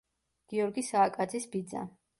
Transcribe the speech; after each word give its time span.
გიორგი 0.53 0.85
სააკაძის 0.89 1.49
ბიძა. 1.55 1.89